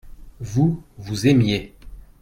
[0.39, 1.75] vous, vous aimiez.